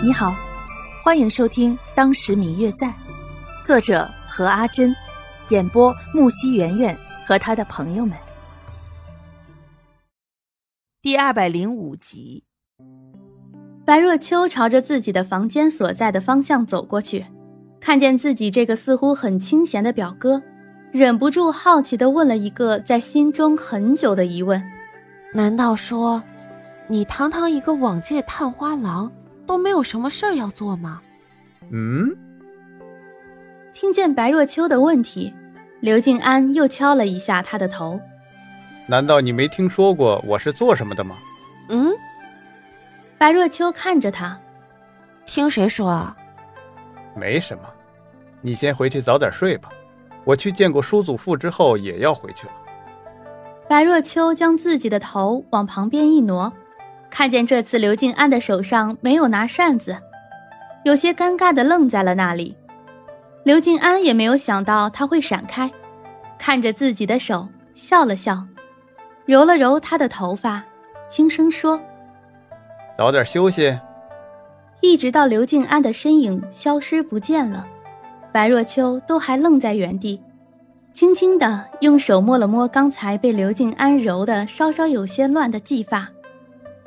[0.00, 0.32] 你好，
[1.02, 2.86] 欢迎收听《当时明月在》，
[3.64, 4.94] 作者何阿珍，
[5.48, 8.16] 演播木西圆圆和他的朋友们。
[11.02, 12.44] 第二百零五集，
[13.84, 17.26] 白若秋朝着自己的房间所在的方向走过去，
[17.80, 20.40] 看见自己这个似乎很清闲的表哥，
[20.92, 24.62] 忍不住好奇的问了一个在心中很久的疑问：
[25.34, 26.22] 难道说，
[26.86, 29.10] 你堂堂一个往届探花郎？
[29.48, 31.00] 都没有什么事儿要做吗？
[31.70, 32.14] 嗯。
[33.72, 35.32] 听见白若秋的问题，
[35.80, 37.98] 刘静安又敲了一下他的头。
[38.86, 41.16] 难道你没听说过我是做什么的吗？
[41.70, 41.90] 嗯。
[43.16, 44.38] 白若秋看着他，
[45.24, 46.14] 听谁说啊？
[47.16, 47.62] 没什么，
[48.42, 49.70] 你先回去早点睡吧。
[50.24, 52.52] 我去见过叔祖父之后也要回去了。
[53.66, 56.52] 白若秋将自己的头往旁边一挪。
[57.10, 59.96] 看见这次刘静安的手上没有拿扇子，
[60.84, 62.56] 有些尴尬的愣在了那里。
[63.44, 65.70] 刘静安也没有想到他会闪开，
[66.38, 68.44] 看着自己的手笑了笑，
[69.24, 70.62] 揉了揉他的头发，
[71.08, 71.80] 轻声说
[72.98, 73.78] ：“早点休息。”
[74.80, 77.66] 一直到刘静安的身影消失不见了，
[78.30, 80.20] 白若秋都还愣在原地，
[80.92, 86.08] 轻轻的用手摸了摸刚才被刘静安揉的稍稍有些乱的髻发。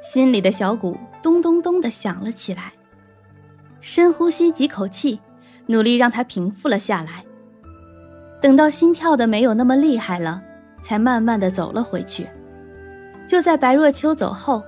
[0.00, 2.72] 心里的小鼓咚咚咚的响了起来，
[3.80, 5.20] 深呼吸几口气，
[5.66, 7.24] 努力让它平复了下来。
[8.40, 10.40] 等到心跳的没有那么厉害了，
[10.80, 12.26] 才慢慢的走了回去。
[13.26, 14.62] 就在白若秋走后，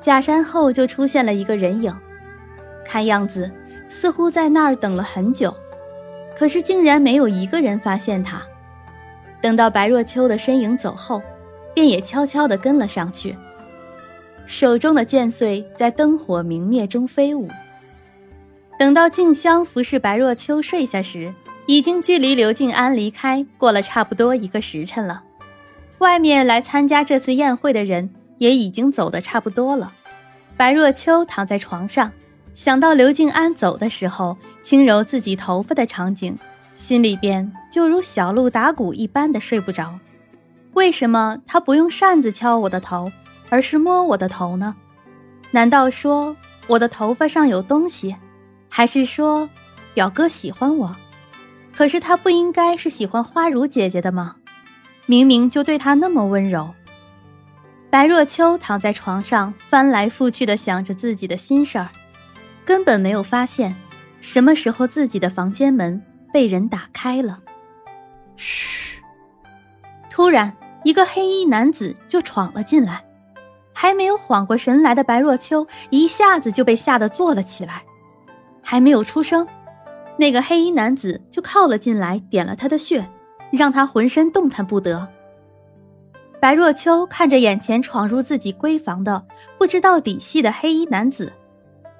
[0.00, 1.94] 假山后就出现了一个人影，
[2.84, 3.50] 看样子
[3.88, 5.52] 似乎在那儿等了很久，
[6.36, 8.40] 可是竟然没有一个人发现他。
[9.42, 11.20] 等到白若秋的身影走后，
[11.74, 13.36] 便也悄悄地跟了上去。
[14.50, 17.48] 手中的剑穗在灯火明灭中飞舞。
[18.76, 21.32] 等到静香服侍白若秋睡下时，
[21.66, 25.22] 已经距离刘静安离开过了差不多一个时辰了。
[25.98, 29.92] 外面来参加这次宴会的人也已经走得差不多了。
[30.56, 32.10] 白若秋躺在床上，
[32.52, 36.36] 想到刘静安走的时候轻揉自己头发的场景，
[36.74, 39.96] 心里边就如小鹿打鼓一般的睡不着。
[40.72, 43.12] 为什么他不用扇子敲我的头？
[43.50, 44.74] 而是摸我的头呢？
[45.50, 46.34] 难道说
[46.66, 48.16] 我的头发上有东西？
[48.68, 49.50] 还是说
[49.92, 50.96] 表哥喜欢我？
[51.74, 54.36] 可是他不应该是喜欢花如姐姐的吗？
[55.06, 56.72] 明明就对她那么温柔。
[57.90, 61.88] 白若秋躺在床上翻来覆去的想着自己的心事儿，
[62.64, 63.74] 根本没有发现
[64.20, 66.00] 什么时候自己的房间门
[66.32, 67.40] 被人打开了。
[68.36, 69.02] 嘘！
[70.08, 73.04] 突然，一个黑衣男子就闯了进来。
[73.80, 77.82] 还没有缓过神来的白若秋一下子就被吓得坐了起来，
[78.62, 79.48] 还没有出声，
[80.18, 83.08] 那个黑衣男子就靠了进来，点了他的穴，
[83.50, 85.08] 让他浑身动弹不得。
[86.42, 89.24] 白若秋看着眼前闯入自己闺房的
[89.58, 91.32] 不知道底细的黑衣男子，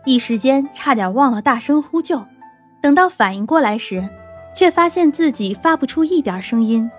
[0.05, 2.23] 一时间差点忘了大声呼救。
[2.83, 4.07] 等到反应过来时，
[4.55, 6.91] 却发现自己发不出一点声音。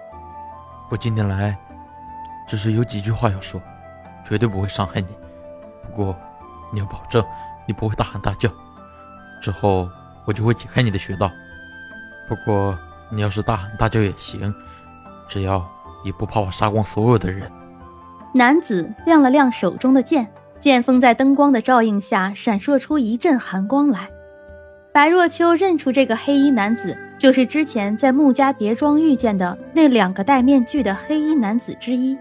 [0.89, 1.55] 我今天来，
[2.47, 3.61] 只是有几句话要说。
[4.31, 5.07] 绝对不会伤害你，
[5.83, 6.15] 不过
[6.71, 7.21] 你要保证
[7.67, 8.49] 你不会大喊大叫，
[9.41, 9.89] 之后
[10.25, 11.29] 我就会解开你的穴道。
[12.29, 14.55] 不过你要是大喊大叫也行，
[15.27, 15.69] 只要
[16.05, 17.51] 你不怕我杀光所有的人。
[18.33, 20.31] 男子亮了亮手中的剑，
[20.61, 24.09] 剑锋在灯光的照应下闪烁出一阵寒光来。
[24.93, 32.17] 白若秋认出这个黑衣男子就是之前在穆家别庄遇见的那两个戴面具的黑衣男子之一，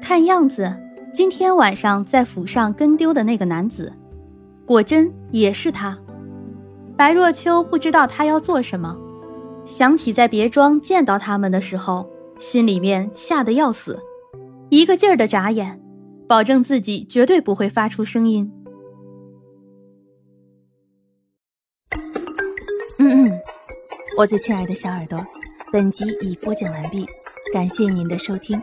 [0.00, 0.74] 看样子。
[1.16, 3.90] 今天晚上在府上跟丢的那个男子，
[4.66, 5.98] 果真也是他。
[6.94, 8.94] 白若秋不知道他要做什么，
[9.64, 12.06] 想起在别庄见到他们的时候，
[12.38, 13.98] 心里面吓得要死，
[14.68, 15.80] 一个劲儿的眨眼，
[16.28, 18.52] 保证自己绝对不会发出声音。
[22.98, 23.40] 嗯嗯，
[24.18, 25.18] 我最亲爱的小耳朵，
[25.72, 27.06] 本集已播讲完毕，
[27.54, 28.62] 感谢您的收听。